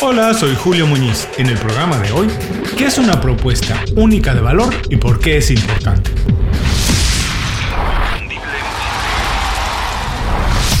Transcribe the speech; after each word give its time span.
Hola, 0.00 0.32
soy 0.32 0.54
Julio 0.54 0.86
Muñiz. 0.86 1.28
En 1.38 1.48
el 1.48 1.58
programa 1.58 1.98
de 1.98 2.12
hoy, 2.12 2.28
¿qué 2.76 2.86
es 2.86 2.98
una 2.98 3.20
propuesta 3.20 3.82
única 3.96 4.32
de 4.32 4.40
valor 4.40 4.72
y 4.88 4.96
por 4.96 5.18
qué 5.18 5.38
es 5.38 5.50
importante? 5.50 6.12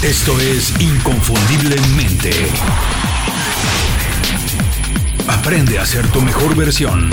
Esto 0.04 0.38
es 0.38 0.80
Inconfundiblemente. 0.80 2.30
Aprende 5.26 5.80
a 5.80 5.84
ser 5.84 6.06
tu 6.12 6.20
mejor 6.20 6.54
versión. 6.54 7.10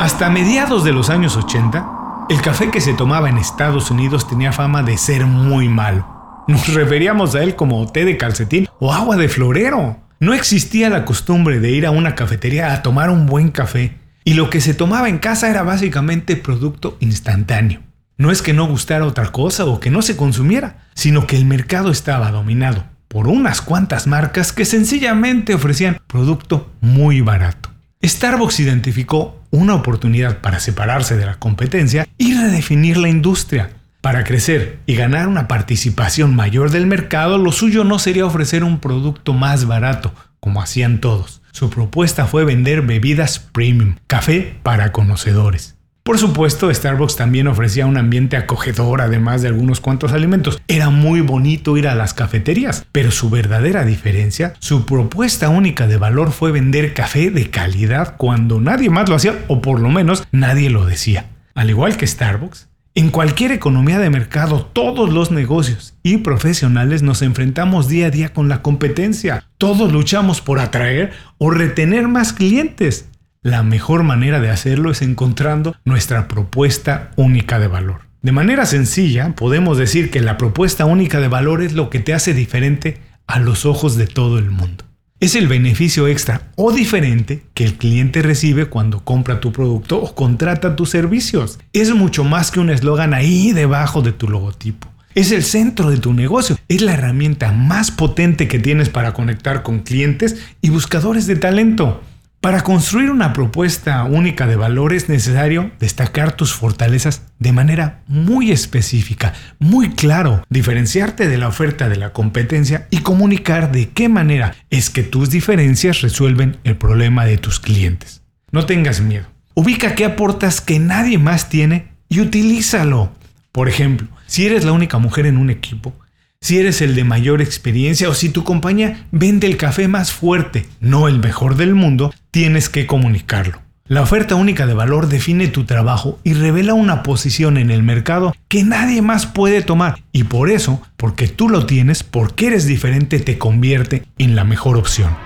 Hasta 0.00 0.30
mediados 0.30 0.84
de 0.84 0.92
los 0.92 1.10
años 1.10 1.36
80, 1.36 2.26
el 2.30 2.40
café 2.40 2.70
que 2.70 2.80
se 2.80 2.94
tomaba 2.94 3.28
en 3.28 3.36
Estados 3.36 3.90
Unidos 3.90 4.26
tenía 4.26 4.52
fama 4.52 4.82
de 4.82 4.96
ser 4.96 5.26
muy 5.26 5.68
malo. 5.68 6.15
Nos 6.48 6.72
referíamos 6.72 7.34
a 7.34 7.42
él 7.42 7.56
como 7.56 7.90
té 7.90 8.04
de 8.04 8.16
calcetín 8.16 8.68
o 8.78 8.92
agua 8.92 9.16
de 9.16 9.28
florero. 9.28 10.00
No 10.20 10.32
existía 10.32 10.88
la 10.88 11.04
costumbre 11.04 11.58
de 11.58 11.72
ir 11.72 11.86
a 11.86 11.90
una 11.90 12.14
cafetería 12.14 12.72
a 12.72 12.82
tomar 12.82 13.10
un 13.10 13.26
buen 13.26 13.50
café, 13.50 13.96
y 14.24 14.34
lo 14.34 14.48
que 14.48 14.60
se 14.60 14.72
tomaba 14.72 15.08
en 15.08 15.18
casa 15.18 15.50
era 15.50 15.62
básicamente 15.62 16.36
producto 16.36 16.96
instantáneo. 17.00 17.80
No 18.16 18.30
es 18.30 18.42
que 18.42 18.52
no 18.52 18.66
gustara 18.66 19.04
otra 19.04 19.32
cosa 19.32 19.66
o 19.66 19.80
que 19.80 19.90
no 19.90 20.02
se 20.02 20.16
consumiera, 20.16 20.86
sino 20.94 21.26
que 21.26 21.36
el 21.36 21.44
mercado 21.44 21.90
estaba 21.90 22.30
dominado 22.30 22.84
por 23.08 23.28
unas 23.28 23.60
cuantas 23.60 24.06
marcas 24.06 24.52
que 24.52 24.64
sencillamente 24.64 25.54
ofrecían 25.54 25.98
producto 26.06 26.70
muy 26.80 27.20
barato. 27.20 27.70
Starbucks 28.04 28.60
identificó 28.60 29.42
una 29.50 29.74
oportunidad 29.74 30.38
para 30.38 30.60
separarse 30.60 31.16
de 31.16 31.26
la 31.26 31.38
competencia 31.38 32.06
y 32.18 32.34
redefinir 32.34 32.96
la 32.96 33.08
industria. 33.08 33.70
Para 34.06 34.22
crecer 34.22 34.78
y 34.86 34.94
ganar 34.94 35.26
una 35.26 35.48
participación 35.48 36.36
mayor 36.36 36.70
del 36.70 36.86
mercado, 36.86 37.38
lo 37.38 37.50
suyo 37.50 37.82
no 37.82 37.98
sería 37.98 38.24
ofrecer 38.24 38.62
un 38.62 38.78
producto 38.78 39.32
más 39.32 39.66
barato, 39.66 40.14
como 40.38 40.62
hacían 40.62 41.00
todos. 41.00 41.42
Su 41.50 41.70
propuesta 41.70 42.26
fue 42.26 42.44
vender 42.44 42.82
bebidas 42.82 43.40
premium, 43.40 43.96
café 44.06 44.60
para 44.62 44.92
conocedores. 44.92 45.74
Por 46.04 46.18
supuesto, 46.18 46.72
Starbucks 46.72 47.16
también 47.16 47.48
ofrecía 47.48 47.86
un 47.86 47.96
ambiente 47.96 48.36
acogedor, 48.36 49.00
además 49.00 49.42
de 49.42 49.48
algunos 49.48 49.80
cuantos 49.80 50.12
alimentos. 50.12 50.62
Era 50.68 50.90
muy 50.90 51.20
bonito 51.20 51.76
ir 51.76 51.88
a 51.88 51.96
las 51.96 52.14
cafeterías, 52.14 52.86
pero 52.92 53.10
su 53.10 53.28
verdadera 53.28 53.84
diferencia, 53.84 54.54
su 54.60 54.86
propuesta 54.86 55.48
única 55.48 55.88
de 55.88 55.96
valor 55.96 56.30
fue 56.30 56.52
vender 56.52 56.94
café 56.94 57.32
de 57.32 57.50
calidad 57.50 58.14
cuando 58.16 58.60
nadie 58.60 58.88
más 58.88 59.08
lo 59.08 59.16
hacía, 59.16 59.34
o 59.48 59.60
por 59.60 59.80
lo 59.80 59.88
menos 59.88 60.28
nadie 60.30 60.70
lo 60.70 60.86
decía. 60.86 61.26
Al 61.56 61.70
igual 61.70 61.96
que 61.96 62.06
Starbucks, 62.06 62.68
en 62.96 63.10
cualquier 63.10 63.52
economía 63.52 63.98
de 63.98 64.08
mercado, 64.08 64.70
todos 64.72 65.12
los 65.12 65.30
negocios 65.30 65.92
y 66.02 66.16
profesionales 66.16 67.02
nos 67.02 67.20
enfrentamos 67.20 67.88
día 67.88 68.06
a 68.06 68.10
día 68.10 68.32
con 68.32 68.48
la 68.48 68.62
competencia. 68.62 69.44
Todos 69.58 69.92
luchamos 69.92 70.40
por 70.40 70.60
atraer 70.60 71.12
o 71.36 71.50
retener 71.50 72.08
más 72.08 72.32
clientes. 72.32 73.10
La 73.42 73.62
mejor 73.62 74.02
manera 74.02 74.40
de 74.40 74.48
hacerlo 74.48 74.90
es 74.90 75.02
encontrando 75.02 75.76
nuestra 75.84 76.26
propuesta 76.26 77.10
única 77.16 77.58
de 77.58 77.68
valor. 77.68 78.00
De 78.22 78.32
manera 78.32 78.64
sencilla, 78.64 79.34
podemos 79.36 79.76
decir 79.76 80.10
que 80.10 80.20
la 80.20 80.38
propuesta 80.38 80.86
única 80.86 81.20
de 81.20 81.28
valor 81.28 81.62
es 81.62 81.74
lo 81.74 81.90
que 81.90 82.00
te 82.00 82.14
hace 82.14 82.32
diferente 82.32 83.02
a 83.26 83.38
los 83.38 83.66
ojos 83.66 83.96
de 83.96 84.06
todo 84.06 84.38
el 84.38 84.50
mundo 84.50 84.85
es 85.18 85.34
el 85.34 85.48
beneficio 85.48 86.08
extra 86.08 86.42
o 86.56 86.72
diferente 86.72 87.42
que 87.54 87.64
el 87.64 87.74
cliente 87.74 88.20
recibe 88.20 88.66
cuando 88.66 89.00
compra 89.02 89.40
tu 89.40 89.50
producto 89.50 89.98
o 89.98 90.14
contrata 90.14 90.76
tus 90.76 90.90
servicios. 90.90 91.58
Es 91.72 91.94
mucho 91.94 92.22
más 92.22 92.50
que 92.50 92.60
un 92.60 92.68
eslogan 92.68 93.14
ahí 93.14 93.52
debajo 93.52 94.02
de 94.02 94.12
tu 94.12 94.28
logotipo. 94.28 94.88
Es 95.14 95.32
el 95.32 95.42
centro 95.42 95.88
de 95.88 95.96
tu 95.96 96.12
negocio. 96.12 96.58
Es 96.68 96.82
la 96.82 96.92
herramienta 96.92 97.50
más 97.50 97.90
potente 97.90 98.46
que 98.46 98.58
tienes 98.58 98.90
para 98.90 99.14
conectar 99.14 99.62
con 99.62 99.78
clientes 99.80 100.36
y 100.60 100.68
buscadores 100.68 101.26
de 101.26 101.36
talento. 101.36 102.02
Para 102.46 102.62
construir 102.62 103.10
una 103.10 103.32
propuesta 103.32 104.04
única 104.04 104.46
de 104.46 104.54
valor 104.54 104.92
es 104.92 105.08
necesario 105.08 105.72
destacar 105.80 106.36
tus 106.36 106.54
fortalezas 106.54 107.22
de 107.40 107.50
manera 107.50 108.04
muy 108.06 108.52
específica, 108.52 109.34
muy 109.58 109.90
claro, 109.90 110.44
diferenciarte 110.48 111.26
de 111.26 111.38
la 111.38 111.48
oferta 111.48 111.88
de 111.88 111.96
la 111.96 112.12
competencia 112.12 112.86
y 112.88 112.98
comunicar 112.98 113.72
de 113.72 113.88
qué 113.88 114.08
manera 114.08 114.54
es 114.70 114.90
que 114.90 115.02
tus 115.02 115.28
diferencias 115.30 116.02
resuelven 116.02 116.58
el 116.62 116.76
problema 116.76 117.24
de 117.24 117.36
tus 117.36 117.58
clientes. 117.58 118.22
No 118.52 118.64
tengas 118.64 119.00
miedo. 119.00 119.26
Ubica 119.54 119.96
qué 119.96 120.04
aportas 120.04 120.60
que 120.60 120.78
nadie 120.78 121.18
más 121.18 121.48
tiene 121.48 121.88
y 122.08 122.20
utilízalo. 122.20 123.10
Por 123.50 123.68
ejemplo, 123.68 124.06
si 124.28 124.46
eres 124.46 124.64
la 124.64 124.70
única 124.70 124.98
mujer 124.98 125.26
en 125.26 125.36
un 125.36 125.50
equipo, 125.50 125.94
si 126.40 126.58
eres 126.58 126.80
el 126.80 126.94
de 126.94 127.02
mayor 127.02 127.42
experiencia 127.42 128.08
o 128.08 128.14
si 128.14 128.28
tu 128.28 128.44
compañía 128.44 129.04
vende 129.10 129.48
el 129.48 129.56
café 129.56 129.88
más 129.88 130.12
fuerte, 130.12 130.68
no 130.78 131.08
el 131.08 131.18
mejor 131.18 131.56
del 131.56 131.74
mundo, 131.74 132.14
tienes 132.36 132.68
que 132.68 132.86
comunicarlo. 132.86 133.62
La 133.86 134.02
oferta 134.02 134.34
única 134.34 134.66
de 134.66 134.74
valor 134.74 135.08
define 135.08 135.48
tu 135.48 135.64
trabajo 135.64 136.18
y 136.22 136.34
revela 136.34 136.74
una 136.74 137.02
posición 137.02 137.56
en 137.56 137.70
el 137.70 137.82
mercado 137.82 138.36
que 138.46 138.62
nadie 138.62 139.00
más 139.00 139.24
puede 139.24 139.62
tomar 139.62 140.02
y 140.12 140.24
por 140.24 140.50
eso, 140.50 140.82
porque 140.98 141.28
tú 141.28 141.48
lo 141.48 141.64
tienes, 141.64 142.02
porque 142.02 142.48
eres 142.48 142.66
diferente, 142.66 143.20
te 143.20 143.38
convierte 143.38 144.02
en 144.18 144.36
la 144.36 144.44
mejor 144.44 144.76
opción. 144.76 145.16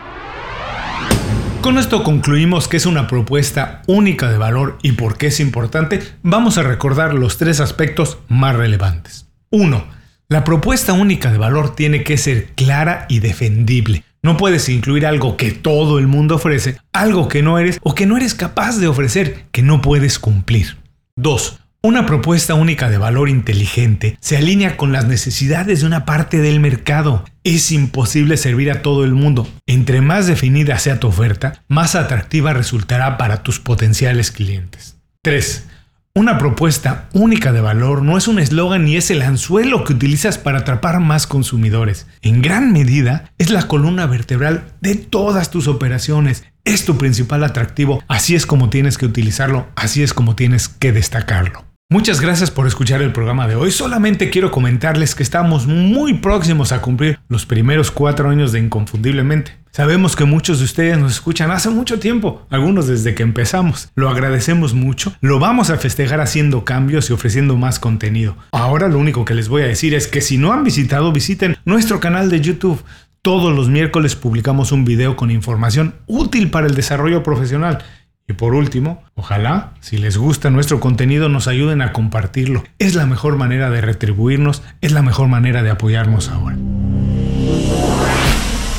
Con 1.62 1.78
esto 1.78 2.04
concluimos 2.04 2.68
que 2.68 2.76
es 2.76 2.86
una 2.86 3.08
propuesta 3.08 3.82
única 3.88 4.30
de 4.30 4.38
valor 4.38 4.78
y 4.80 4.92
por 4.92 5.18
qué 5.18 5.26
es 5.26 5.40
importante, 5.40 6.00
vamos 6.22 6.58
a 6.58 6.62
recordar 6.62 7.14
los 7.14 7.38
tres 7.38 7.58
aspectos 7.58 8.18
más 8.28 8.54
relevantes. 8.54 9.26
1 9.50 9.98
la 10.30 10.44
propuesta 10.44 10.92
única 10.92 11.32
de 11.32 11.38
valor 11.38 11.74
tiene 11.74 12.04
que 12.04 12.16
ser 12.16 12.50
clara 12.54 13.06
y 13.08 13.18
defendible. 13.18 14.04
No 14.22 14.36
puedes 14.36 14.68
incluir 14.68 15.06
algo 15.06 15.36
que 15.38 15.50
todo 15.50 15.98
el 15.98 16.06
mundo 16.06 16.34
ofrece, 16.34 16.76
algo 16.92 17.28
que 17.28 17.42
no 17.42 17.58
eres 17.58 17.78
o 17.82 17.94
que 17.94 18.04
no 18.04 18.18
eres 18.18 18.34
capaz 18.34 18.78
de 18.78 18.86
ofrecer, 18.86 19.46
que 19.50 19.62
no 19.62 19.80
puedes 19.80 20.18
cumplir. 20.18 20.76
2. 21.16 21.60
Una 21.82 22.04
propuesta 22.04 22.52
única 22.52 22.90
de 22.90 22.98
valor 22.98 23.30
inteligente 23.30 24.18
se 24.20 24.36
alinea 24.36 24.76
con 24.76 24.92
las 24.92 25.06
necesidades 25.06 25.80
de 25.80 25.86
una 25.86 26.04
parte 26.04 26.36
del 26.36 26.60
mercado. 26.60 27.24
Es 27.44 27.72
imposible 27.72 28.36
servir 28.36 28.70
a 28.70 28.82
todo 28.82 29.04
el 29.04 29.14
mundo. 29.14 29.48
Entre 29.66 30.02
más 30.02 30.26
definida 30.26 30.78
sea 30.78 31.00
tu 31.00 31.08
oferta, 31.08 31.62
más 31.68 31.94
atractiva 31.94 32.52
resultará 32.52 33.16
para 33.16 33.42
tus 33.42 33.60
potenciales 33.60 34.30
clientes. 34.30 34.98
3. 35.22 35.68
Una 36.12 36.38
propuesta 36.38 37.08
única 37.12 37.52
de 37.52 37.60
valor 37.60 38.02
no 38.02 38.18
es 38.18 38.26
un 38.26 38.40
eslogan 38.40 38.84
ni 38.84 38.96
es 38.96 39.12
el 39.12 39.22
anzuelo 39.22 39.84
que 39.84 39.92
utilizas 39.92 40.38
para 40.38 40.58
atrapar 40.58 40.98
más 40.98 41.28
consumidores. 41.28 42.08
En 42.20 42.42
gran 42.42 42.72
medida 42.72 43.30
es 43.38 43.50
la 43.50 43.68
columna 43.68 44.06
vertebral 44.06 44.72
de 44.80 44.96
todas 44.96 45.52
tus 45.52 45.68
operaciones. 45.68 46.42
Es 46.64 46.84
tu 46.84 46.98
principal 46.98 47.44
atractivo. 47.44 48.02
Así 48.08 48.34
es 48.34 48.44
como 48.44 48.70
tienes 48.70 48.98
que 48.98 49.06
utilizarlo. 49.06 49.68
Así 49.76 50.02
es 50.02 50.12
como 50.12 50.34
tienes 50.34 50.68
que 50.68 50.90
destacarlo. 50.90 51.69
Muchas 51.92 52.20
gracias 52.20 52.52
por 52.52 52.68
escuchar 52.68 53.02
el 53.02 53.10
programa 53.10 53.48
de 53.48 53.56
hoy. 53.56 53.72
Solamente 53.72 54.30
quiero 54.30 54.52
comentarles 54.52 55.16
que 55.16 55.24
estamos 55.24 55.66
muy 55.66 56.14
próximos 56.14 56.70
a 56.70 56.80
cumplir 56.80 57.18
los 57.28 57.46
primeros 57.46 57.90
cuatro 57.90 58.30
años 58.30 58.52
de 58.52 58.60
Inconfundiblemente. 58.60 59.56
Sabemos 59.72 60.14
que 60.14 60.22
muchos 60.24 60.60
de 60.60 60.66
ustedes 60.66 60.98
nos 60.98 61.10
escuchan 61.10 61.50
hace 61.50 61.68
mucho 61.68 61.98
tiempo, 61.98 62.46
algunos 62.48 62.86
desde 62.86 63.16
que 63.16 63.24
empezamos. 63.24 63.90
Lo 63.96 64.08
agradecemos 64.08 64.72
mucho. 64.72 65.16
Lo 65.20 65.40
vamos 65.40 65.70
a 65.70 65.78
festejar 65.78 66.20
haciendo 66.20 66.64
cambios 66.64 67.10
y 67.10 67.12
ofreciendo 67.12 67.56
más 67.56 67.80
contenido. 67.80 68.36
Ahora 68.52 68.86
lo 68.86 69.00
único 69.00 69.24
que 69.24 69.34
les 69.34 69.48
voy 69.48 69.62
a 69.62 69.66
decir 69.66 69.92
es 69.92 70.06
que 70.06 70.20
si 70.20 70.38
no 70.38 70.52
han 70.52 70.62
visitado, 70.62 71.10
visiten 71.10 71.56
nuestro 71.64 71.98
canal 71.98 72.30
de 72.30 72.40
YouTube. 72.40 72.84
Todos 73.20 73.52
los 73.52 73.68
miércoles 73.68 74.14
publicamos 74.14 74.70
un 74.70 74.84
video 74.84 75.16
con 75.16 75.32
información 75.32 75.96
útil 76.06 76.52
para 76.52 76.68
el 76.68 76.76
desarrollo 76.76 77.24
profesional 77.24 77.82
y 78.30 78.34
por 78.34 78.54
último, 78.54 79.02
ojalá, 79.14 79.74
si 79.80 79.98
les 79.98 80.16
gusta 80.16 80.50
nuestro 80.50 80.80
contenido, 80.80 81.28
nos 81.28 81.48
ayuden 81.48 81.82
a 81.82 81.92
compartirlo. 81.92 82.64
Es 82.78 82.94
la 82.94 83.06
mejor 83.06 83.36
manera 83.36 83.70
de 83.70 83.80
retribuirnos, 83.80 84.62
es 84.80 84.92
la 84.92 85.02
mejor 85.02 85.28
manera 85.28 85.62
de 85.62 85.70
apoyarnos 85.70 86.28
ahora. 86.28 86.56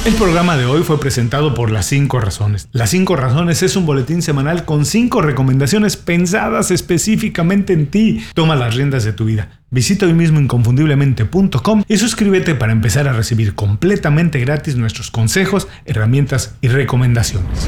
El 0.04 0.16
programa 0.16 0.58
de 0.58 0.66
hoy 0.66 0.82
fue 0.82 1.00
presentado 1.00 1.54
por 1.54 1.70
Las 1.70 1.86
5 1.86 2.20
Razones. 2.20 2.70
Las 2.72 2.90
5 2.90 3.16
Razones 3.16 3.62
es 3.62 3.76
un 3.76 3.86
boletín 3.86 4.24
semanal 4.24 4.66
con 4.66 4.86
5 4.86 5.22
recomendaciones 5.22 5.96
pensadas 5.96 6.72
específicamente 6.72 7.74
en 7.74 7.86
ti. 7.86 8.26
Toma 8.34 8.56
las 8.56 8.74
riendas 8.74 9.04
de 9.04 9.14
tu 9.14 9.26
vida. 9.26 9.62
Visita 9.70 10.08
hoy 10.08 10.14
mismo 10.14 10.40
inconfundiblemente.com 10.40 11.84
y 11.88 11.98
suscríbete 11.98 12.56
para 12.56 12.72
empezar 12.72 13.08
a 13.08 13.14
recibir 13.14 13.54
completamente 13.54 14.40
gratis 14.40 14.76
nuestros 14.76 15.12
consejos, 15.12 15.68
herramientas 15.86 16.56
y 16.62 16.70
recomendaciones. 16.70 17.68